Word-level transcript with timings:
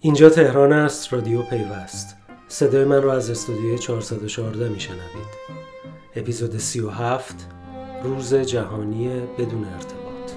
اینجا 0.00 0.30
تهران 0.30 0.72
است 0.72 1.12
رادیو 1.12 1.42
پیوست. 1.42 2.16
صدای 2.48 2.84
من 2.84 3.02
را 3.02 3.12
از 3.12 3.30
استودیوی 3.30 3.78
414 3.78 4.68
میشنوید. 4.68 5.28
اپیزود 6.16 6.58
37 6.58 7.48
روز 8.04 8.34
جهانی 8.34 9.08
بدون 9.38 9.64
ارتباط. 9.64 10.32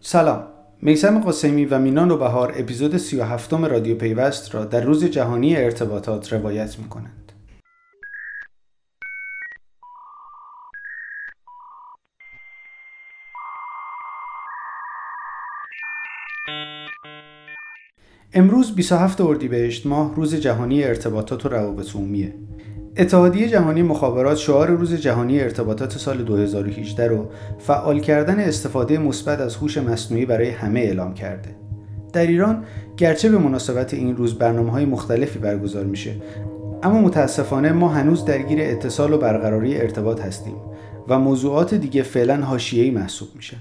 سلام. 0.00 0.44
میسم 0.82 1.20
قاسمی 1.20 1.64
و 1.64 1.78
مینان 1.78 2.10
و 2.10 2.16
بهار 2.16 2.52
اپیزود 2.56 2.96
37 2.96 3.52
رادیو 3.52 3.96
پیوست 3.96 4.54
را 4.54 4.64
در 4.64 4.80
روز 4.80 5.04
جهانی 5.04 5.56
ارتباطات 5.56 6.32
روایت 6.32 6.78
می‌کنند. 6.78 7.27
امروز 18.38 18.74
27 18.74 19.20
اردیبهشت 19.20 19.86
ماه 19.86 20.14
روز 20.14 20.34
جهانی 20.34 20.84
ارتباطات 20.84 21.46
و 21.46 21.48
روابط 21.48 21.96
عمومیه. 21.96 22.34
اتحادیه 22.96 23.48
جهانی 23.48 23.82
مخابرات 23.82 24.36
شعار 24.36 24.70
روز 24.70 24.94
جهانی 24.94 25.40
ارتباطات 25.40 25.98
سال 25.98 26.24
2018 26.24 27.08
رو 27.08 27.26
فعال 27.58 28.00
کردن 28.00 28.40
استفاده 28.40 28.98
مثبت 28.98 29.40
از 29.40 29.56
هوش 29.56 29.78
مصنوعی 29.78 30.26
برای 30.26 30.50
همه 30.50 30.80
اعلام 30.80 31.14
کرده. 31.14 31.56
در 32.12 32.26
ایران 32.26 32.64
گرچه 32.96 33.28
به 33.28 33.38
مناسبت 33.38 33.94
این 33.94 34.16
روز 34.16 34.34
برنامه 34.34 34.70
های 34.70 34.84
مختلفی 34.84 35.38
برگزار 35.38 35.84
میشه 35.84 36.12
اما 36.82 37.00
متاسفانه 37.00 37.72
ما 37.72 37.88
هنوز 37.88 38.24
درگیر 38.24 38.58
اتصال 38.62 39.12
و 39.12 39.18
برقراری 39.18 39.80
ارتباط 39.80 40.20
هستیم 40.20 40.56
و 41.08 41.18
موضوعات 41.18 41.74
دیگه 41.74 42.02
فعلا 42.02 42.36
حاشیه‌ای 42.36 42.90
محسوب 42.90 43.28
میشن. 43.36 43.56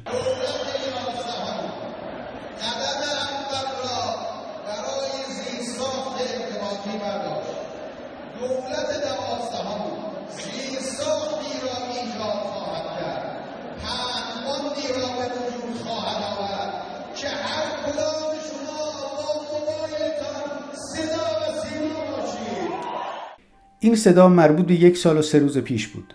این 23.79 23.95
صدا 23.95 24.29
مربوط 24.29 24.65
به 24.65 24.73
یک 24.73 24.97
سال 24.97 25.17
و 25.17 25.21
سه 25.21 25.39
روز 25.39 25.57
پیش 25.57 25.87
بود. 25.87 26.13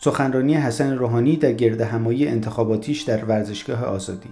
سخنرانی 0.00 0.54
حسن 0.54 0.96
روحانی 0.96 1.36
در 1.36 1.52
گرد 1.52 1.80
همایی 1.80 2.28
انتخاباتیش 2.28 3.02
در 3.02 3.24
ورزشگاه 3.24 3.84
آزادی. 3.84 4.30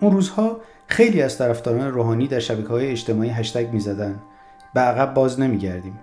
اون 0.00 0.12
روزها 0.12 0.60
خیلی 0.86 1.22
از 1.22 1.38
طرفداران 1.38 1.90
روحانی 1.90 2.26
در 2.26 2.38
شبکه 2.38 2.68
های 2.68 2.86
اجتماعی 2.86 3.30
هشتگ 3.30 3.72
می 3.72 3.80
زدن. 3.80 4.20
به 4.74 4.80
عقب 4.80 5.14
باز 5.14 5.40
نمیگردیم. 5.40 5.98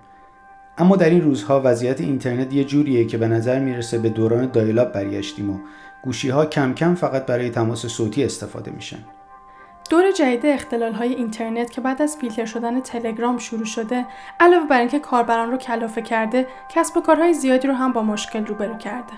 اما 0.78 0.96
در 0.96 1.10
این 1.10 1.20
روزها 1.20 1.62
وضعیت 1.64 2.00
اینترنت 2.00 2.54
یه 2.54 2.64
جوریه 2.64 3.04
که 3.04 3.18
به 3.18 3.28
نظر 3.28 3.58
می‌رسه 3.58 3.98
به 3.98 4.08
دوران 4.08 4.46
دایلاب 4.46 4.92
برگشتیم 4.92 5.50
و 5.50 5.58
گوشی 6.04 6.28
ها 6.28 6.46
کم 6.46 6.74
کم 6.74 6.94
فقط 6.94 7.26
برای 7.26 7.50
تماس 7.50 7.86
صوتی 7.86 8.24
استفاده 8.24 8.70
میشن. 8.70 8.98
دور 9.90 10.10
جدید 10.10 10.46
اختلال 10.46 10.92
های 10.92 11.14
اینترنت 11.14 11.70
که 11.70 11.80
بعد 11.80 12.02
از 12.02 12.16
فیلتر 12.16 12.44
شدن 12.44 12.80
تلگرام 12.80 13.38
شروع 13.38 13.64
شده 13.64 14.06
علاوه 14.40 14.66
بر 14.66 14.78
اینکه 14.78 14.98
کاربران 14.98 15.50
رو 15.50 15.56
کلافه 15.56 16.02
کرده 16.02 16.46
کسب 16.68 16.96
و 16.96 17.00
کارهای 17.00 17.34
زیادی 17.34 17.68
رو 17.68 17.74
هم 17.74 17.92
با 17.92 18.02
مشکل 18.02 18.46
روبرو 18.46 18.76
کرده. 18.76 19.12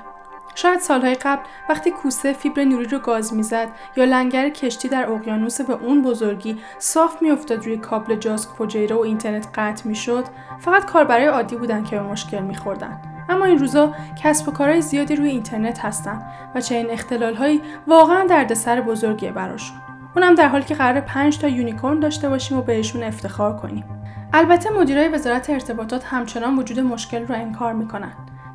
شاید 0.55 0.81
سالهای 0.81 1.15
قبل 1.15 1.43
وقتی 1.69 1.91
کوسه 1.91 2.33
فیبر 2.33 2.65
نوری 2.65 2.84
رو 2.84 2.98
گاز 2.98 3.34
می‌زد 3.34 3.69
یا 3.97 4.05
لنگر 4.05 4.49
کشتی 4.49 4.88
در 4.88 5.11
اقیانوس 5.11 5.61
به 5.61 5.72
اون 5.72 6.03
بزرگی 6.03 6.61
صاف 6.78 7.22
میافتاد 7.22 7.65
روی 7.65 7.77
کابل 7.77 8.16
جاسک 8.16 8.50
فجیره 8.50 8.97
و 8.97 9.00
اینترنت 9.00 9.49
قطع 9.55 9.88
می‌شد 9.88 10.25
فقط 10.61 10.84
کاربرای 10.84 11.27
عادی 11.27 11.56
بودن 11.56 11.84
که 11.84 11.97
به 11.97 12.03
مشکل 12.03 12.41
میخوردن. 12.43 13.00
اما 13.28 13.44
این 13.44 13.59
روزا 13.59 13.94
کسب 14.22 14.49
و 14.49 14.53
کارهای 14.53 14.81
زیادی 14.81 15.16
روی 15.16 15.28
اینترنت 15.28 15.84
هستن 15.84 16.22
و 16.55 16.61
چنین 16.61 16.91
اختلالهایی 16.91 17.62
واقعا 17.87 18.27
دردسر 18.27 18.81
بزرگیه 18.81 19.32
براشون. 19.32 19.91
اونم 20.17 20.34
در 20.34 20.49
حالی 20.49 20.65
که 20.65 20.75
قرار 20.75 21.00
5 21.00 21.39
تا 21.39 21.49
یونیکورن 21.49 22.00
داشته 22.00 22.28
باشیم 22.28 22.59
و 22.59 22.62
بهشون 22.62 23.03
افتخار 23.03 23.56
کنیم. 23.56 23.84
البته 24.33 24.71
مدیرای 24.71 25.09
وزارت 25.09 25.50
ارتباطات 25.50 26.05
همچنان 26.05 26.59
وجود 26.59 26.81
مشکل 26.81 27.27
رو 27.27 27.34
انکار 27.34 27.73
می‌کنن. 27.73 28.12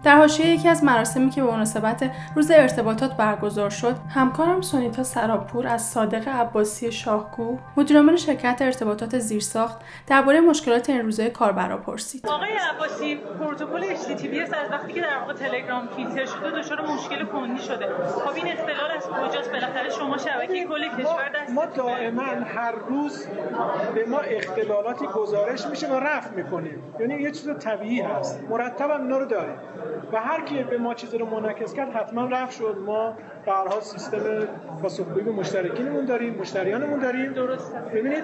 در 0.08 0.18
حاشیه 0.18 0.48
یکی 0.48 0.70
از 0.70 0.84
مراسمی 0.84 1.30
که 1.30 1.42
به 1.42 1.52
مناسبت 1.52 2.12
روز 2.36 2.52
ارتباطات 2.52 3.14
برگزار 3.18 3.70
شد 3.70 3.96
همکارم 4.16 4.62
سونیتا 4.62 5.04
سراپور 5.04 5.68
از 5.68 5.82
صادق 5.90 6.28
عباسی 6.28 6.92
شاهگو 6.92 7.58
مدیرعامل 7.78 8.16
شرکت 8.16 8.62
ارتباطات 8.62 9.20
زیرساخت 9.20 9.78
درباره 10.08 10.42
مشکلات 10.42 10.90
این 10.90 11.02
روزه 11.02 11.30
کاربرا 11.30 11.78
پرسید. 11.78 12.28
آقای 12.28 12.50
عباسی 12.76 13.16
پروتکل 13.16 13.96
HTTPS 13.96 14.54
از 14.54 14.72
وقتی 14.72 14.94
که 14.94 15.02
در 15.02 15.18
واقع 15.18 15.34
تلگرام 15.34 15.88
فیلتر 15.96 16.26
شده 16.26 16.52
دچار 16.52 16.82
مشکل 16.82 17.26
کندی 17.26 17.62
شده. 17.62 17.86
خب 18.26 18.36
این 18.36 18.48
اختلال 18.48 18.92
از 18.98 19.04
کجاست؟ 19.04 19.52
بالاخره 19.52 19.90
شما 19.90 20.18
شبکه 20.18 20.66
کل 20.66 20.88
کشور 20.90 21.32
دست 21.36 21.54
ما 21.54 21.66
دائما 21.66 22.24
هر 22.56 22.72
روز 22.72 23.28
به 23.96 24.06
ما 24.06 24.20
اختلالاتی 24.20 25.06
گزارش 25.06 25.66
میشه 25.66 25.88
و 25.88 26.00
رفع 26.00 26.30
می‌کنیم. 26.36 26.84
یعنی 27.00 27.14
یه 27.14 27.32
چیز 27.32 27.50
طبیعی 27.60 28.02
هست. 28.02 28.40
مرتب 28.50 28.90
هم 28.90 29.02
اینا 29.02 29.18
رو 29.18 29.26
داریم. 29.26 29.58
و 30.14 30.22
هر 30.22 30.42
کی 30.42 30.64
به 30.64 30.78
ما 30.78 30.94
چیزی 30.94 31.18
رو 31.18 31.26
منعکس 31.26 31.74
کرد 31.74 31.94
حتما 31.94 32.26
رفع 32.26 32.52
شد. 32.52 32.78
ما 32.86 33.14
به 33.46 33.52
هر 33.52 33.80
سیستم 33.80 34.20
پاسخگویی 34.82 35.26
به 35.26 35.32
مشترکینمون 35.32 36.06
داریم 36.06 36.34
مشتریانمون 36.34 37.00
داریم. 37.00 37.34
درست. 37.34 37.76
ببینید 37.76 38.24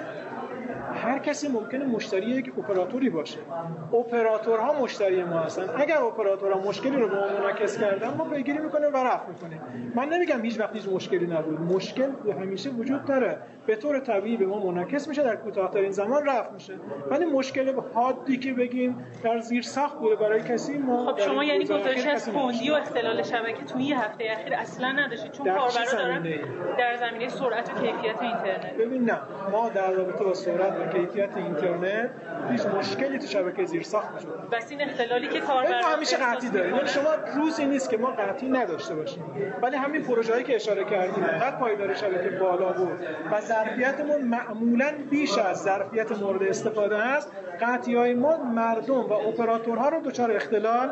هر 0.93 1.19
کسی 1.19 1.47
ممکنه 1.47 1.85
مشتری 1.85 2.25
یک 2.25 2.53
اپراتوری 2.57 3.09
باشه. 3.09 3.39
اپراتورها 3.93 4.81
مشتری 4.81 5.23
ما 5.23 5.39
هستن. 5.39 5.69
اگر 5.77 5.97
اپراتورها 5.97 6.59
مشکلی 6.59 6.97
رو 6.97 7.07
به 7.07 7.15
ما 7.15 7.27
منعکس 7.27 7.77
کردن 7.77 8.13
ما 8.17 8.25
پیگیری 8.25 8.57
می‌کنیم 8.57 8.93
و 8.93 8.97
رفع 8.97 9.27
می‌کنیم. 9.27 9.61
من 9.95 10.09
نمیگم 10.09 10.41
هیچ 10.41 10.59
وقت 10.59 10.73
هیچ 10.73 10.87
مشکلی 10.87 11.27
نبود. 11.27 11.61
مشکل 11.61 12.09
همیشه 12.41 12.69
وجود 12.69 13.05
داره. 13.05 13.37
به 13.65 13.75
طور 13.75 13.99
طبیعی 13.99 14.37
به 14.37 14.45
ما 14.45 14.71
منعکس 14.71 15.07
میشه 15.07 15.23
در 15.23 15.35
کوتاهترین 15.35 15.91
زمان 15.91 16.25
رفع 16.25 16.51
میشه. 16.51 16.73
ولی 17.09 17.25
مشکل 17.25 17.73
حادی 17.93 18.37
که 18.37 18.53
بگیم 18.53 19.05
در 19.23 19.39
زیر 19.39 19.61
ساخت 19.61 19.99
بوده 19.99 20.15
برای 20.15 20.41
کسی 20.41 20.77
ما 20.77 21.05
خب 21.05 21.19
شما 21.19 21.43
یعنی 21.53 21.65
گزارش 21.65 22.05
از 22.05 22.29
کندی 22.29 22.69
و 22.69 22.73
اختلال 22.73 23.23
شبکه 23.23 23.65
توی 23.65 23.83
یه 23.83 23.99
هفته 23.99 24.25
اخیر 24.31 24.53
اصلا 24.53 24.91
نداشتید 24.91 25.31
چون 25.31 25.45
کاربرا 25.45 25.91
دارن 25.91 26.23
در 26.77 26.95
زمینه 26.95 27.29
سرعت 27.29 27.69
و 27.69 27.73
کیفیت 27.73 28.21
اینترنت. 28.21 28.73
ببین 28.73 29.05
نه 29.05 29.17
ما 29.51 29.69
در 29.69 29.91
رابطه 29.91 30.23
با 30.23 30.33
سرعت 30.33 30.73
و 30.79 30.97
کیفیت 30.97 31.37
اینترنت 31.37 32.09
هیچ 32.51 32.65
مشکلی 32.65 33.19
تو 33.19 33.27
شبکه 33.27 33.65
زیر 33.65 33.83
ساخت 33.83 34.15
وجود 34.15 34.49
بس 34.49 34.71
این 34.71 34.81
اختلالی 34.81 35.27
که 35.27 35.39
کاربر 35.39 35.81
ما 35.81 35.87
همیشه 35.87 36.17
قطعی 36.17 36.49
داریم. 36.49 36.85
شما 36.85 37.09
روزی 37.35 37.65
نیست 37.65 37.89
که 37.89 37.97
ما 37.97 38.11
قطعی 38.11 38.49
نداشته 38.49 38.95
باشیم. 38.95 39.23
ولی 39.61 39.75
همین 39.75 40.03
پروژه‌ای 40.03 40.43
که 40.43 40.55
اشاره 40.55 40.83
کردیم 40.83 41.23
قد 41.23 41.59
پایدار 41.59 41.93
شبکه 41.93 42.29
بالا 42.29 42.71
بود 42.71 42.99
و 43.31 43.41
ظرفیتمون 43.41 44.21
معمولا 44.21 44.93
بیش 45.09 45.37
از 45.37 45.63
ظرفیت 45.63 46.11
مورد 46.11 46.43
استفاده 46.43 46.97
است. 46.97 47.31
قطعی 47.61 47.95
های 47.95 48.13
ما 48.13 48.37
مردم 48.37 48.93
و 48.93 49.13
اپراتورها 49.13 49.89
رو 49.89 50.01
دچار 50.01 50.31
اختلال 50.31 50.89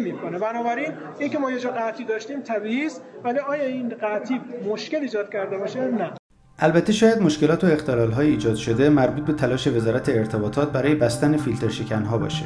نمی‌کنه 0.00 0.38
بنابراین 0.38 0.92
اینکه 1.18 1.38
ما 1.38 1.50
یه 1.50 1.60
جا 1.60 1.70
قطعی 1.70 2.04
داشتیم 2.04 2.40
طبیعی 2.40 2.86
است 2.86 3.02
ولی 3.24 3.38
آیا 3.38 3.64
این 3.64 3.88
قطعی 4.02 4.40
مشکل 4.72 4.96
ایجاد 4.96 5.30
کرده 5.30 5.58
باشه 5.58 5.80
نه 5.80 6.10
البته 6.58 6.92
شاید 6.92 7.22
مشکلات 7.22 7.64
و 7.64 7.66
اختلال 7.66 8.14
ایجاد 8.14 8.54
شده 8.54 8.88
مربوط 8.88 9.24
به 9.24 9.32
تلاش 9.32 9.68
وزارت 9.68 10.08
ارتباطات 10.08 10.72
برای 10.72 10.94
بستن 10.94 11.36
فیلتر 11.36 11.68
شکن 11.68 12.02
ها 12.02 12.18
باشه. 12.18 12.44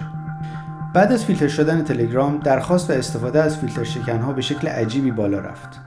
بعد 0.95 1.13
از 1.13 1.25
فیلتر 1.25 1.49
شدن 1.49 1.85
تلگرام 1.85 2.39
درخواست 2.39 2.91
و 2.91 2.93
استفاده 2.93 3.43
از 3.43 3.59
فیلتر 3.59 3.85
شکن 3.85 4.19
ها 4.19 4.33
به 4.33 4.43
شکل 4.43 4.69
عجیبی 4.69 5.11
بالا 5.11 5.39
رفت. 5.39 5.81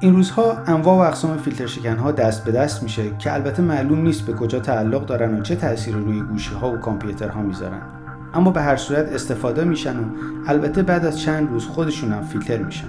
این 0.00 0.14
روزها 0.14 0.58
انواع 0.66 0.96
و 0.96 1.00
اقسام 1.00 1.38
فیلتر 1.38 1.66
شکن 1.66 1.96
ها 1.96 2.12
دست 2.12 2.44
به 2.44 2.52
دست 2.52 2.82
میشه 2.82 3.02
که 3.18 3.34
البته 3.34 3.62
معلوم 3.62 4.02
نیست 4.02 4.26
به 4.26 4.32
کجا 4.32 4.60
تعلق 4.60 5.06
دارن 5.06 5.38
و 5.38 5.42
چه 5.42 5.56
تأثیری 5.56 6.00
روی 6.00 6.20
گوشی 6.20 6.54
ها 6.54 6.72
و 6.72 6.76
کامپیوترها 6.76 7.42
می‌ذارن. 7.42 8.01
اما 8.34 8.50
به 8.50 8.62
هر 8.62 8.76
صورت 8.76 9.12
استفاده 9.12 9.64
میشن 9.64 9.98
و 9.98 10.02
البته 10.46 10.82
بعد 10.82 11.06
از 11.06 11.20
چند 11.20 11.48
روز 11.48 11.66
خودشون 11.66 12.12
هم 12.12 12.22
فیلتر 12.22 12.58
میشن. 12.58 12.88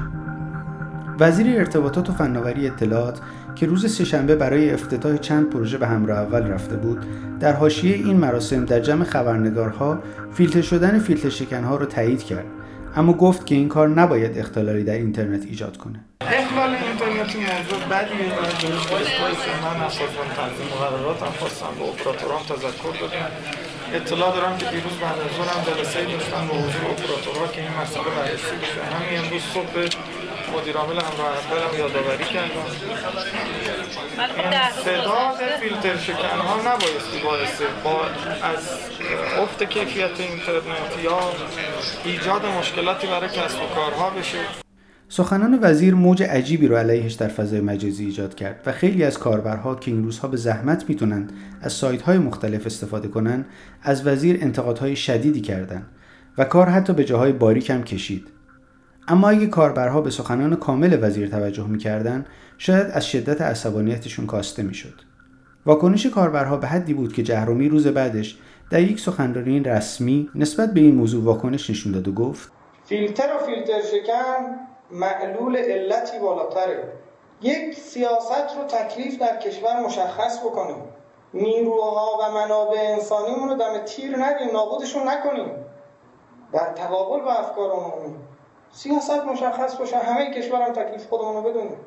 وزیر 1.19 1.59
ارتباطات 1.59 2.09
و 2.09 2.13
فناوری 2.13 2.67
اطلاعات 2.67 3.19
که 3.55 3.65
روز 3.65 3.93
سهشنبه 3.95 4.35
برای 4.35 4.71
افتتاح 4.71 5.17
چند 5.17 5.49
پروژه 5.49 5.77
به 5.77 5.87
همراه 5.87 6.19
اول 6.19 6.47
رفته 6.47 6.75
بود 6.75 7.05
در 7.39 7.53
حاشیه 7.53 7.95
این 7.95 8.17
مراسم 8.17 8.65
در 8.65 8.79
جمع 8.79 9.03
خبرنگارها 9.03 9.99
فیلتر 10.33 10.61
شدن 10.61 10.99
فیلتر 10.99 11.29
شکنها 11.29 11.75
را 11.75 11.85
تایید 11.85 12.23
کرد. 12.23 12.45
اما 12.95 13.13
گفت 13.13 13.45
که 13.45 13.55
این 13.55 13.67
کار 13.67 13.89
نباید 13.89 14.37
اختلالی 14.37 14.83
در 14.83 14.93
اینترنت 14.93 15.45
ایجاد 15.45 15.77
کنه. 15.77 15.99
اخلال 16.21 16.69
اینترنتی 16.69 17.37
موضوع 17.37 17.89
بدیه 17.89 18.27
و 18.27 18.41
درست 18.61 18.93
من 19.63 19.85
از 19.85 19.93
تنظیم 20.35 20.67
مقررات 20.75 21.23
هم 21.23 21.31
خواستم 21.39 21.67
به 21.79 21.83
اپراتوران 21.83 22.41
تذکر 22.49 22.99
دادم 22.99 23.62
اطلاع 23.93 24.35
دارم 24.35 24.57
که 24.57 24.65
دیروز 24.65 24.93
بعد 24.93 25.19
از 25.19 25.31
ظهرم 25.37 25.63
جلسه 25.67 26.05
داشتن 26.05 26.47
با 26.47 26.55
حضور 26.55 26.91
اپراتورها 26.91 27.47
که 27.47 27.61
این 27.61 27.71
مسئله 27.81 28.03
بررسی 28.03 28.55
بشه. 28.55 28.95
همین 28.95 29.19
امروز 29.19 29.41
صبح 29.53 29.87
مدیر 30.53 30.77
عامل 30.77 30.95
همراه 30.95 31.37
اولم 31.51 31.79
یادآوری 31.79 32.23
کردم. 32.23 32.65
این 34.37 34.71
صدا 34.83 35.33
فیلتر 35.59 35.97
شکن 35.97 36.39
ها 36.39 36.57
نبایستی 36.57 37.19
باعث 37.23 37.61
با 37.83 38.05
از 38.43 38.69
افت 39.39 39.63
کیفیت 39.63 40.19
اینترنت 40.19 41.03
یا 41.03 41.19
ایجاد 42.05 42.45
مشکلاتی 42.45 43.07
برای 43.07 43.29
کسب 43.29 43.61
و 43.63 43.67
کارها 43.75 44.09
بشه. 44.09 44.62
سخنان 45.15 45.59
وزیر 45.61 45.95
موج 45.95 46.23
عجیبی 46.23 46.67
رو 46.67 46.75
علیهش 46.75 47.13
در 47.13 47.27
فضای 47.27 47.61
مجازی 47.61 48.05
ایجاد 48.05 48.35
کرد 48.35 48.63
و 48.65 48.71
خیلی 48.71 49.03
از 49.03 49.19
کاربرها 49.19 49.75
که 49.75 49.91
این 49.91 50.03
روزها 50.03 50.27
به 50.27 50.37
زحمت 50.37 50.89
می‌تونن 50.89 51.27
از 51.61 51.73
سایت 51.73 52.01
های 52.01 52.17
مختلف 52.17 52.65
استفاده 52.65 53.07
کنن 53.07 53.45
از 53.81 54.07
وزیر 54.07 54.37
انتقادهای 54.41 54.95
شدیدی 54.95 55.41
کردند 55.41 55.85
و 56.37 56.43
کار 56.43 56.69
حتی 56.69 56.93
به 56.93 57.03
جاهای 57.03 57.31
باریک 57.31 57.69
هم 57.69 57.83
کشید. 57.83 58.27
اما 59.07 59.29
اگه 59.29 59.47
کاربرها 59.47 60.01
به 60.01 60.09
سخنان 60.09 60.55
کامل 60.55 60.97
وزیر 61.01 61.27
توجه 61.27 61.67
می‌کردن 61.67 62.25
شاید 62.57 62.87
از 62.87 63.07
شدت 63.07 63.41
عصبانیتشون 63.41 64.25
کاسته 64.25 64.63
می‌شد. 64.63 65.01
واکنش 65.65 66.05
کاربرها 66.05 66.57
به 66.57 66.67
حدی 66.67 66.93
بود 66.93 67.13
که 67.13 67.23
جهرومی 67.23 67.69
روز 67.69 67.87
بعدش 67.87 68.37
در 68.69 68.81
یک 68.81 68.99
سخنرانی 68.99 69.59
رسمی 69.59 70.29
نسبت 70.35 70.73
به 70.73 70.79
این 70.79 70.95
موضوع 70.95 71.23
واکنش 71.23 71.69
نشون 71.69 71.91
داد 71.91 72.07
و 72.07 72.11
گفت 72.11 72.51
فیلتر 72.85 73.27
و 73.35 73.45
فیلتر 73.45 73.81
شکن 73.81 74.72
معلول 74.91 75.57
علتی 75.57 76.19
بالاتره. 76.19 76.93
یک 77.41 77.79
سیاست 77.79 78.57
رو 78.57 78.63
تکلیف 78.67 79.19
در 79.19 79.37
کشور 79.37 79.79
مشخص 79.79 80.39
بکنیم. 80.39 80.83
نیروها 81.33 82.17
و 82.21 82.31
منابع 82.31 82.79
انسانیمون 82.79 83.49
رو 83.49 83.55
دم 83.55 83.77
تیر 83.77 84.17
ندیم 84.17 84.51
نابودشون 84.51 85.07
نکنیم. 85.07 85.65
در 86.53 86.73
تقابل 86.73 87.23
با 87.23 87.31
افکار 87.31 87.71
عمومی 87.71 88.15
سیاست 88.71 89.23
مشخص 89.25 89.75
باشه 89.75 89.97
همه 89.97 90.33
کشورم 90.33 90.73
تکلیف 90.73 91.09
خودمون 91.09 91.35
رو 91.35 91.41
بدونیم. 91.41 91.77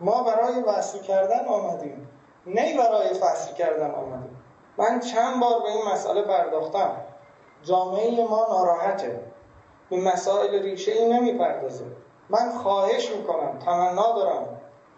ما 0.00 0.22
برای 0.22 0.62
وصل 0.62 0.98
کردن 0.98 1.44
آمدیم. 1.44 2.08
نه 2.46 2.78
برای 2.78 3.08
فصل 3.08 3.54
کردن 3.54 3.90
آمدیم. 3.90 4.36
من 4.78 5.00
چند 5.00 5.40
بار 5.40 5.60
به 5.60 5.68
این 5.68 5.84
مسئله 5.92 6.22
پرداختم. 6.22 6.90
جامعه 7.64 8.24
ما 8.24 8.46
ناراحته. 8.50 9.20
به 9.90 9.96
مسائل 9.96 10.62
ریشه 10.62 10.92
ای 10.92 11.08
نمی‌پردازه. 11.08 11.84
من 12.30 12.58
خواهش 12.62 13.08
می‌کنم 13.16 13.58
تمنا 13.64 14.16
دارم. 14.16 14.46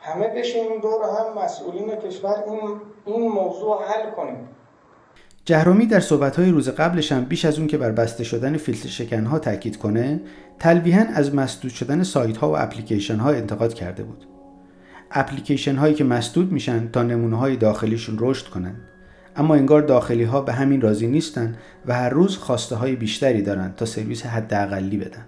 همه 0.00 0.28
بشینیم 0.28 0.80
دور 0.80 1.00
هم 1.02 1.44
مسئولین 1.44 1.96
کشور 1.96 2.44
این, 2.46 2.80
این 3.04 3.28
موضوع 3.28 3.82
حل 3.88 4.10
کنیم. 4.10 4.48
جهرومی 5.44 5.86
در 5.86 6.00
صحبت‌های 6.00 6.50
روز 6.50 6.68
قبلش 6.68 7.12
هم 7.12 7.24
بیش 7.24 7.44
از 7.44 7.58
اون 7.58 7.66
که 7.66 7.78
بر 7.78 7.90
بسته 7.90 8.24
شدن 8.24 8.56
فیلتر 8.56 8.88
شکنها 8.88 9.38
تاکید 9.38 9.78
کنه 9.78 10.20
تلویحا 10.58 11.04
از 11.14 11.34
مسدود 11.34 11.70
شدن 11.70 12.02
سایت 12.02 12.36
ها 12.36 12.50
و 12.50 12.58
اپلیکیشن 12.58 13.16
ها 13.16 13.30
انتقاد 13.30 13.74
کرده 13.74 14.02
بود. 14.02 14.26
اپلیکیشن 15.10 15.76
هایی 15.76 15.94
که 15.94 16.04
مسدود 16.04 16.52
میشن 16.52 16.90
تا 16.90 17.02
نمونه 17.02 17.36
های 17.38 17.56
داخلیشون 17.56 18.16
رشد 18.18 18.46
کنند 18.46 18.80
اما 19.36 19.54
انگار 19.54 19.82
داخلی 19.82 20.24
ها 20.24 20.40
به 20.40 20.52
همین 20.52 20.80
راضی 20.80 21.06
نیستن 21.06 21.56
و 21.86 21.94
هر 21.94 22.08
روز 22.08 22.36
خواسته 22.38 22.76
های 22.76 22.96
بیشتری 22.96 23.42
دارن 23.42 23.74
تا 23.76 23.84
سرویس 23.84 24.26
حداقلی 24.26 24.96
بدن. 24.96 25.24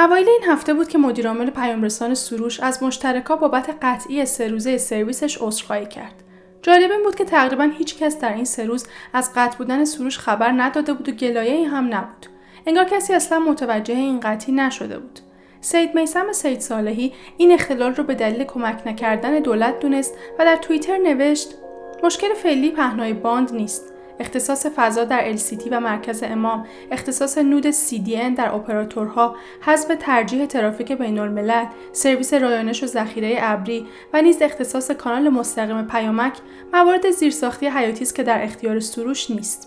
اوایل 0.00 0.28
این 0.28 0.42
هفته 0.46 0.74
بود 0.74 0.88
که 0.88 0.98
مدیرعامل 0.98 1.50
پیامرسان 1.50 2.14
سروش 2.14 2.60
از 2.60 2.82
مشترکا 2.82 3.36
بابت 3.36 3.76
قطعی 3.82 4.26
سه 4.26 4.48
روزه 4.48 4.78
سرویسش 4.78 5.38
عذرخواهی 5.40 5.86
کرد. 5.86 6.14
جالب 6.62 6.90
این 6.90 7.02
بود 7.02 7.14
که 7.14 7.24
تقریبا 7.24 7.70
هیچ 7.78 7.98
کس 7.98 8.20
در 8.20 8.34
این 8.34 8.44
سه 8.44 8.64
روز 8.64 8.86
از 9.12 9.30
قطع 9.34 9.58
بودن 9.58 9.84
سروش 9.84 10.18
خبر 10.18 10.52
نداده 10.52 10.92
بود 10.92 11.08
و 11.08 11.12
گلایه 11.12 11.68
هم 11.68 11.94
نبود. 11.94 12.26
انگار 12.66 12.84
کسی 12.84 13.12
اصلا 13.12 13.38
متوجه 13.38 13.94
این 13.94 14.20
قطعی 14.20 14.54
نشده 14.54 14.98
بود. 14.98 15.20
سید 15.60 15.94
میسم 15.94 16.32
سید 16.32 16.60
صالحی 16.60 17.12
این 17.36 17.52
اختلال 17.52 17.94
رو 17.94 18.04
به 18.04 18.14
دلیل 18.14 18.44
کمک 18.44 18.86
نکردن 18.86 19.38
دولت 19.38 19.80
دونست 19.80 20.14
و 20.38 20.44
در 20.44 20.56
توییتر 20.56 20.98
نوشت 20.98 21.54
مشکل 22.02 22.34
فعلی 22.34 22.70
پهنای 22.70 23.12
باند 23.12 23.54
نیست 23.54 23.92
اختصاص 24.20 24.66
فضا 24.76 25.04
در 25.04 25.36
LCT 25.36 25.68
و 25.70 25.80
مرکز 25.80 26.22
امام، 26.22 26.66
اختصاص 26.90 27.38
نود 27.38 27.70
CDN 27.70 28.36
در 28.36 28.54
اپراتورها، 28.54 29.36
حذف 29.60 29.92
ترجیح 30.00 30.46
ترافیک 30.46 30.92
بین 30.92 31.18
الملل، 31.18 31.64
سرویس 31.92 32.34
رایانش 32.34 32.82
و 32.82 32.86
ذخیره 32.86 33.38
ابری 33.40 33.86
و 34.12 34.22
نیز 34.22 34.42
اختصاص 34.42 34.90
کانال 34.90 35.28
مستقیم 35.28 35.82
پیامک 35.82 36.32
موارد 36.72 37.10
زیرساختی 37.10 37.66
حیاتی 37.66 38.02
است 38.02 38.14
که 38.14 38.22
در 38.22 38.44
اختیار 38.44 38.80
سروش 38.80 39.30
نیست. 39.30 39.66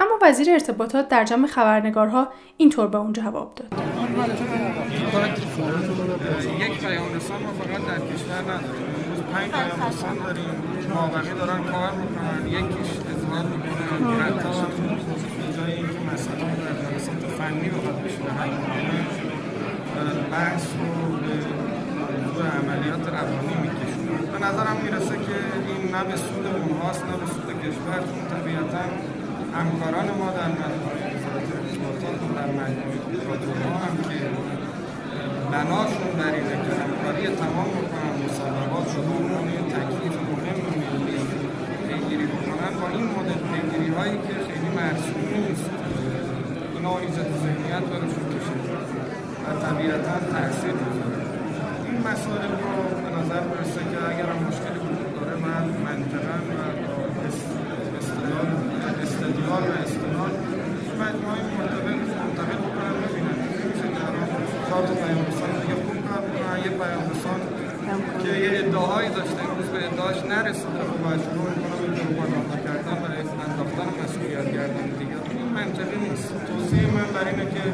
اما 0.00 0.18
وزیر 0.22 0.50
ارتباطات 0.50 1.08
در 1.08 1.24
جمع 1.24 1.46
خبرنگارها 1.46 2.28
اینطور 2.56 2.86
به 2.86 2.98
اون 2.98 3.12
جواب 3.12 3.54
داد. 3.54 3.68
یک 6.60 6.80
پیام 6.80 7.14
رسان 7.14 7.42
ما 7.42 7.52
فقط 7.52 7.86
در 7.86 7.98
کشور 8.14 8.34
نداریم. 8.34 8.84
پنج 9.32 9.50
پیام 9.50 9.88
رسان 9.88 10.16
داریم. 10.24 10.44
مابقی 10.94 11.34
دارن 11.38 11.64
کار 11.64 11.90
می‌کنن. 11.90 12.46
یکیش 12.46 12.90
اظهار 13.34 13.56
می‌کنن. 13.64 14.22
حتی 14.22 14.50
جای 15.56 15.72
اینکه 15.72 16.00
مسئله 16.12 16.44
در 16.64 16.74
جلسات 16.82 17.22
فنی 17.38 17.68
بخواد 17.74 17.98
بشه 18.04 18.22
حل 18.38 18.52
بحث 20.32 20.66
رو 20.78 20.92
به 21.22 21.34
موضوع 22.22 22.46
عملیات 22.60 23.04
روانی 23.16 23.54
میکشونن. 23.62 24.22
به 24.32 24.38
نظرم 24.46 24.76
می‌رسه 24.84 25.16
که 25.26 25.36
این 25.68 25.82
نه 25.94 26.02
به 26.08 26.16
سود 26.24 26.46
اونهاست 26.46 27.02
نه 27.08 27.16
به 27.20 27.26
سود 27.34 27.48
کشور 27.62 28.00
چون 28.08 28.22
طبیعتا 28.32 28.84
همکاران 29.58 30.08
ما 30.20 30.28
در 30.38 30.50
مجموعه 30.60 31.04
وزارت 31.14 31.48
ارتباطات 31.58 32.18
و 32.24 32.28
در 32.38 32.50
مجموعه 32.60 33.64
ها 33.64 33.76
هم 33.84 33.96
که 34.08 34.18
بناشون 35.52 36.12
بر 36.18 36.32
اینه 36.38 36.56
که 36.64 36.72
همکاری 36.82 37.22
تمام 37.42 37.68
بکنن 37.76 38.12
مصوبات 38.22 38.88
رو 38.96 39.02
عنوان 39.18 39.48
تکلیف 39.74 40.16
مهم 40.30 40.58
ملی 40.80 41.16
پیگیری 41.88 42.26
بکنن 42.26 42.73
این 42.96 43.06
مدل 43.16 43.40
پیگیری 43.50 43.90
هایی 43.96 44.16
که 44.26 44.34
خیلی 44.46 44.70
مرسوم 44.78 45.20
نیست. 45.34 45.70
اینا 46.74 46.98
ایجاد 46.98 47.28
ذهنیت 47.44 47.84
براشون 47.90 48.24
کشه 48.32 48.56
و 49.44 49.46
طبیعتا 49.64 50.16
تاثیر 50.32 50.76
می‌ذاره. 50.82 51.18
این 51.86 51.98
مسائل 52.08 52.52
رو 52.62 52.74
به 53.04 53.10
نظر 53.18 53.42
برسه 53.50 53.82
که 53.90 53.98
اگر 54.10 54.26
هم 54.32 54.38
مشکلی 54.48 54.78
وجود 54.84 55.10
داره 55.16 55.36
من 55.46 55.64
منطقا 55.86 56.36
و 56.48 56.60
استدلال 57.28 58.48
استدلال 59.04 59.64
و 59.70 59.74
استدلال 59.84 60.32
مجموعه 61.02 61.40
مرتبط 61.58 62.00
منتقل 62.20 62.58
بکنم 62.66 62.94
ببینم. 63.02 63.36
نمیشه 63.58 63.86
که 63.94 64.00
الان 64.08 64.28
چهار 64.66 64.82
تا 64.86 64.94
پیام 65.00 65.24
رسان 65.30 65.50
دیگه 65.60 65.74
خوب 65.84 65.94
می‌کنن 65.96 66.58
یه 66.66 66.72
پیام 66.80 67.04
رسان 67.14 67.40
که 68.22 68.30
یه 68.44 68.50
ادعاهایی 68.60 69.08
داشته 69.18 69.40
امروز 69.48 69.68
به 69.74 69.80
ادعاش 69.88 70.18
نرسیده. 70.32 70.82
خب 70.88 70.98
باید 71.04 71.20
شروع 71.26 71.48
می‌کنم 71.50 71.78
به 71.82 71.88
پروپاگاندا 72.00 72.56
کردن 72.66 72.96
برای 73.02 73.20
انداختن 73.46 73.88
مسئولیت 74.00 74.46
گردن 74.56 74.86
دیگه. 74.98 75.16
این 75.38 75.48
منطقی 75.58 75.98
نیست. 76.06 76.28
توصیه 76.48 76.86
من 76.96 77.08
بر 77.14 77.26
اینه 77.30 77.46
که 77.54 77.64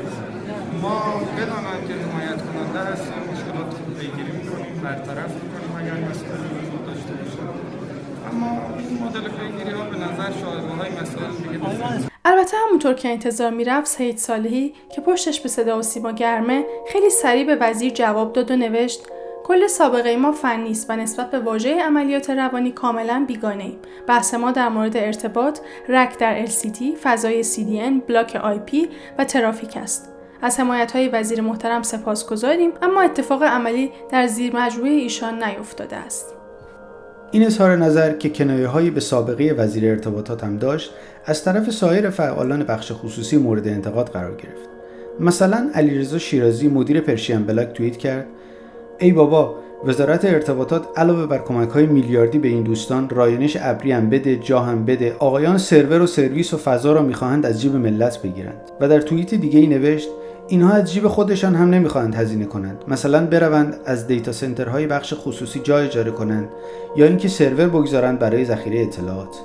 ما 0.83 0.99
بدانن 1.37 1.79
که 1.87 1.95
حمایت 2.03 2.41
کننده 2.47 2.81
هستیم 2.91 3.23
مشکلات 3.31 3.71
رو 3.79 3.95
پیگیری 3.99 4.33
می‌کنیم 4.39 4.75
برطرف 4.85 5.33
می‌کنیم 5.43 5.73
اگر 5.81 5.99
مسئله 6.09 6.47
وجود 6.55 6.83
داشته 6.89 7.13
باشه. 7.19 7.43
اما 8.31 8.51
این 8.79 9.03
مدل 9.03 9.27
پیگیری 9.39 9.73
ها 9.77 9.85
به 9.85 9.97
نظر 9.97 10.31
شایبه 10.41 10.73
های 10.79 10.91
مسائل 10.91 11.33
دیگه 11.43 11.67
البته 12.25 12.57
همونطور 12.67 12.95
که 12.95 13.09
انتظار 13.09 13.51
می‌رفت 13.51 13.87
سید 13.87 14.19
صالحی 14.19 14.75
که 14.95 15.01
پشتش 15.01 15.41
به 15.41 15.49
صدا 15.49 15.79
و 15.79 15.83
سیما 15.83 16.13
گرمه 16.13 16.65
خیلی 16.93 17.11
سریع 17.11 17.47
به 17.47 17.57
وزیر 17.61 17.93
جواب 17.93 18.33
داد 18.33 18.51
و 18.51 18.57
نوشت 18.57 19.01
کل 19.51 19.67
سابقه 19.67 20.17
ما 20.17 20.33
فنی 20.33 20.71
است 20.71 20.91
و 20.91 20.97
نسبت 20.97 21.31
به 21.31 21.39
واژه 21.39 21.83
عملیات 21.83 22.31
روانی 22.31 22.73
کاملا 22.73 23.25
بیگانه 23.29 23.65
ایم. 23.65 23.79
بحث 24.07 24.35
ما 24.35 24.51
در 24.51 24.69
مورد 24.69 24.97
ارتباط، 24.97 25.59
رک 25.89 26.19
در 26.19 26.47
LCT، 26.47 26.83
فضای 27.03 27.45
CDN، 27.45 28.09
بلاک 28.09 28.39
IP 28.39 28.77
و 29.19 29.25
ترافیک 29.25 29.77
است. 29.77 30.13
از 30.43 30.61
حمایت 30.61 30.93
های 30.93 31.09
وزیر 31.09 31.41
محترم 31.41 31.83
سپاس 31.83 32.27
گذاریم 32.27 32.71
اما 32.83 33.01
اتفاق 33.01 33.43
عملی 33.43 33.91
در 34.11 34.27
زیر 34.27 34.57
مجموعه 34.57 34.91
ایشان 34.91 35.45
نیفتاده 35.45 35.97
است. 35.97 36.35
این 37.31 37.47
اظهار 37.47 37.77
نظر 37.77 38.13
که 38.13 38.31
کنایه 38.31 38.67
هایی 38.67 38.91
به 38.91 39.01
سابقه 39.01 39.55
وزیر 39.59 39.91
ارتباطات 39.91 40.45
هم 40.45 40.57
داشت 40.57 40.93
از 41.25 41.45
طرف 41.45 41.71
سایر 41.71 42.11
فعالان 42.11 42.63
بخش 42.63 42.93
خصوصی 42.93 43.37
مورد 43.37 43.69
انتقاد 43.69 44.09
قرار 44.09 44.37
گرفت 44.37 44.69
مثلا 45.21 45.71
علیرضا 45.75 46.19
شیرازی 46.19 46.69
مدیر 46.69 47.01
پرشین 47.01 47.43
بلاگ 47.43 47.73
توییت 47.73 47.97
کرد 47.97 48.27
ای 49.01 49.13
بابا 49.13 49.55
وزارت 49.85 50.25
ارتباطات 50.25 50.87
علاوه 50.97 51.27
بر 51.27 51.39
کمک 51.39 51.69
های 51.69 51.87
میلیاردی 51.87 52.39
به 52.39 52.49
این 52.49 52.63
دوستان 52.63 53.09
رایانش 53.09 53.57
ابری 53.61 53.93
هم 53.93 54.11
بده 54.11 54.37
جا 54.37 54.61
هم 54.61 54.85
بده 54.85 55.17
آقایان 55.19 55.59
سرور 55.59 56.03
و 56.03 56.07
سرویس 56.07 56.55
و 56.55 56.57
فضا 56.57 56.93
را 56.93 57.03
می‌خواهند 57.03 57.47
از 57.47 57.61
جیب 57.61 57.77
ملت 57.77 58.23
بگیرند. 58.23 58.61
و 58.81 58.89
در 58.89 59.01
توییت 59.01 59.35
دیگه 59.35 59.59
ای 59.59 59.67
نوشت 59.67 60.09
اینها 60.49 60.73
از 60.73 60.93
جیب 60.93 61.09
خودشان 61.09 61.55
هم 61.55 61.71
نمی‌خواهند 61.71 62.15
هزینه 62.15 62.45
کنند. 62.45 62.85
مثلا 62.89 63.27
بروند 63.27 63.77
از 63.87 64.07
دیتا 64.07 64.33
سنترهای 64.33 64.87
بخش 64.87 65.15
خصوصی 65.17 65.61
جای 65.61 65.87
اجاره 65.87 66.11
کنند 66.11 66.49
یا 66.97 67.07
اینکه 67.07 67.29
سرور 67.29 67.69
بگذارند 67.69 68.19
برای 68.19 68.45
ذخیره 68.45 68.81
اطلاعات. 68.81 69.37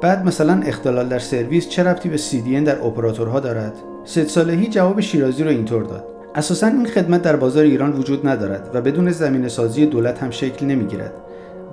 بعد 0.00 0.26
مثلا 0.26 0.62
اختلال 0.66 1.08
در 1.08 1.18
سرویس 1.18 1.68
چه 1.68 1.82
ربطی 1.82 2.08
به 2.08 2.16
CDN 2.16 2.64
در 2.66 2.84
اپراتورها 2.84 3.40
دارد؟ 3.40 3.72
سید 4.04 4.26
صالحی 4.26 4.66
جواب 4.66 5.00
شیرازی 5.00 5.44
رو 5.44 5.50
اینطور 5.50 5.82
داد. 5.82 6.11
اساسا 6.34 6.66
این 6.66 6.86
خدمت 6.86 7.22
در 7.22 7.36
بازار 7.36 7.64
ایران 7.64 7.92
وجود 7.92 8.28
ندارد 8.28 8.70
و 8.74 8.80
بدون 8.80 9.10
زمین 9.10 9.48
سازی 9.48 9.86
دولت 9.86 10.22
هم 10.22 10.30
شکل 10.30 10.66
نمی‌گیرد. 10.66 11.12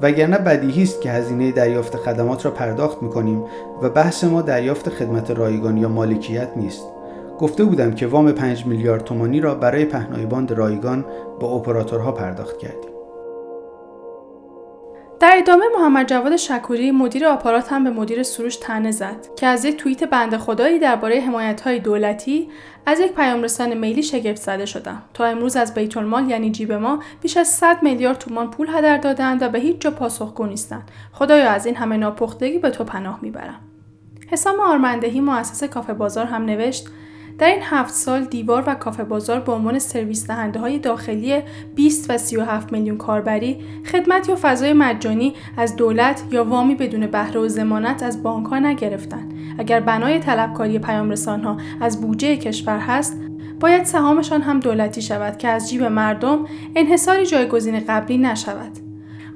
وگرنه 0.02 0.38
بدیهی 0.38 0.84
است 0.84 1.02
که 1.02 1.12
هزینه 1.12 1.52
دریافت 1.52 1.96
خدمات 1.96 2.46
را 2.46 2.52
پرداخت 2.52 3.04
می‌کنیم 3.04 3.44
و 3.82 3.90
بحث 3.90 4.24
ما 4.24 4.42
دریافت 4.42 4.90
خدمت 4.90 5.32
رایگان 5.32 5.78
یا 5.78 5.90
مالکیت 5.90 6.50
نیست. 6.56 6.84
گفته 7.40 7.64
بودم 7.64 7.92
که 7.92 8.08
وام 8.08 8.32
5 8.32 8.66
میلیارد 8.66 9.04
تومانی 9.04 9.40
را 9.42 9.56
برای 9.56 9.86
پهنای 9.86 10.26
باند 10.26 10.52
رایگان 10.52 11.06
با 11.40 11.48
اپراتورها 11.48 12.12
پرداخت 12.12 12.58
کردیم. 12.58 12.89
در 15.20 15.36
ادامه 15.38 15.66
محمد 15.80 16.08
جواد 16.08 16.36
شکوری 16.36 16.92
مدیر 16.92 17.26
آپارات 17.26 17.72
هم 17.72 17.84
به 17.84 17.90
مدیر 17.90 18.24
سروش 18.24 18.56
تنه 18.56 18.92
زد 18.92 19.36
که 19.36 19.48
از 19.48 19.66
یک 19.66 19.78
توییت 19.78 20.04
بنده 20.04 20.38
خدایی 20.38 20.80
درباره 20.80 21.20
حمایت 21.20 21.62
های 21.62 21.80
دولتی 21.80 22.50
از 22.86 23.00
یک 23.00 23.12
پیام 23.12 23.44
رسان 23.44 23.74
میلی 23.74 24.04
شگفت 24.04 24.42
زده 24.42 24.66
شدم 24.66 25.02
تا 25.14 25.26
امروز 25.26 25.56
از 25.56 25.74
بیت 25.74 25.98
المال 25.98 26.30
یعنی 26.30 26.52
جیب 26.52 26.72
ما 26.72 27.00
بیش 27.22 27.38
از 27.38 27.48
100 27.48 27.84
میلیارد 27.84 28.18
تومان 28.18 28.52
پول 28.52 28.68
هدر 28.70 28.98
دادند 28.98 29.42
و 29.44 29.50
به 29.50 29.60
هیچ 29.60 29.80
جا 29.80 29.92
پاسخگو 29.92 30.46
نیستند. 30.46 30.92
خدایا 31.12 31.52
از 31.52 31.66
این 31.66 31.76
همه 31.76 31.98
ناپختگی 31.98 32.60
به 32.60 32.70
تو 32.70 32.84
پناه 32.84 33.20
می‌برم. 33.22 33.60
حسام 34.28 34.60
آرمندهی 34.60 35.22
مؤسس 35.22 35.64
کافه 35.64 35.94
بازار 35.94 36.26
هم 36.26 36.46
نوشت 36.46 36.88
در 37.40 37.48
این 37.48 37.62
هفت 37.64 37.94
سال 37.94 38.24
دیوار 38.24 38.64
و 38.68 38.76
کافه 38.76 39.04
بازار 39.04 39.40
به 39.40 39.52
عنوان 39.52 39.80
سرویس 39.80 40.28
دهنده 40.28 40.60
های 40.60 40.80
داخلی 40.80 41.42
20 41.76 42.12
و 42.12 42.18
37 42.18 42.72
میلیون 42.72 42.98
کاربری 42.98 43.58
خدمت 43.92 44.30
یا 44.30 44.38
فضای 44.42 44.74
مجانی 44.74 45.34
از 45.58 45.76
دولت 45.76 46.24
یا 46.32 46.44
وامی 46.44 46.76
بدون 46.76 47.08
بهره 47.08 47.40
و 47.40 47.48
زمانت 47.48 48.04
از 48.04 48.24
بانک 48.24 48.48
ها 48.48 48.60
نگرفتند. 48.60 49.34
اگر 49.60 49.80
بنای 49.80 50.20
طلبکاری 50.20 50.80
پیام 50.80 51.14
ها 51.28 51.58
از 51.82 52.02
بودجه 52.02 52.38
کشور 52.38 52.80
هست 52.80 53.18
باید 53.60 53.84
سهامشان 53.84 54.42
هم 54.42 54.60
دولتی 54.60 55.02
شود 55.02 55.38
که 55.38 55.48
از 55.48 55.70
جیب 55.70 55.84
مردم 55.84 56.46
انحصاری 56.76 57.26
جایگزین 57.26 57.80
قبلی 57.80 58.18
نشود. 58.18 58.89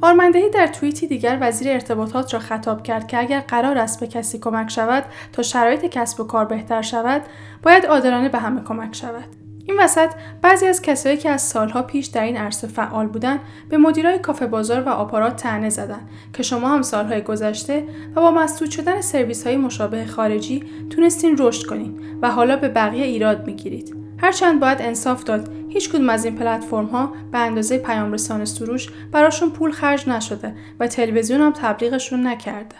آرمندهی 0.03 0.49
در 0.49 0.67
توییتی 0.67 1.07
دیگر 1.07 1.37
وزیر 1.41 1.71
ارتباطات 1.71 2.33
را 2.33 2.39
خطاب 2.39 2.83
کرد 2.83 3.07
که 3.07 3.19
اگر 3.19 3.39
قرار 3.39 3.77
است 3.77 3.99
به 3.99 4.07
کسی 4.07 4.39
کمک 4.39 4.69
شود 4.69 5.03
تا 5.33 5.43
شرایط 5.43 5.85
کسب 5.85 6.19
و 6.19 6.23
کار 6.23 6.45
بهتر 6.45 6.81
شود 6.81 7.21
باید 7.63 7.85
عادلانه 7.85 8.29
به 8.29 8.37
همه 8.37 8.61
کمک 8.61 8.95
شود. 8.95 9.25
این 9.65 9.79
وسط 9.79 10.09
بعضی 10.41 10.67
از 10.67 10.81
کسایی 10.81 11.17
که 11.17 11.29
از 11.29 11.41
سالها 11.41 11.81
پیش 11.81 12.05
در 12.05 12.23
این 12.23 12.37
عرصه 12.37 12.67
فعال 12.67 13.07
بودند 13.07 13.39
به 13.69 13.77
مدیرای 13.77 14.19
کافه 14.19 14.47
بازار 14.47 14.83
و 14.83 14.89
آپارات 14.89 15.35
تنه 15.35 15.69
زدند 15.69 16.09
که 16.33 16.43
شما 16.43 16.69
هم 16.69 16.81
سالهای 16.81 17.21
گذشته 17.21 17.83
و 18.15 18.21
با 18.21 18.31
مسدود 18.31 18.69
شدن 18.69 19.01
سرویس 19.01 19.47
های 19.47 19.57
مشابه 19.57 20.05
خارجی 20.05 20.63
تونستین 20.89 21.35
رشد 21.39 21.65
کنین 21.65 21.99
و 22.21 22.31
حالا 22.31 22.55
به 22.55 22.69
بقیه 22.69 23.05
ایراد 23.05 23.45
می‌گیرید. 23.45 24.02
هرچند 24.23 24.59
باید 24.59 24.81
انصاف 24.81 25.23
داد 25.23 25.51
هیچ 25.69 25.89
کدوم 25.89 26.09
از 26.09 26.25
این 26.25 26.35
پلتفرم 26.35 26.85
ها 26.85 27.13
به 27.31 27.37
اندازه 27.37 27.77
پیام 27.77 28.13
رسان 28.13 28.45
سروش 28.45 28.89
براشون 29.11 29.49
پول 29.49 29.71
خرج 29.71 30.09
نشده 30.09 30.55
و 30.79 30.87
تلویزیون 30.87 31.41
هم 31.41 31.51
تبلیغشون 31.51 32.27
نکرده. 32.27 32.75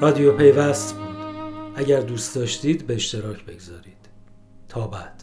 رادیو 0.00 0.32
پیوست 0.32 0.94
بود. 0.94 1.08
اگر 1.76 2.00
دوست 2.00 2.34
داشتید 2.34 2.86
به 2.86 2.94
اشتراک 2.94 3.44
بگذارید. 3.44 4.08
تا 4.68 4.86
بعد. 4.86 5.21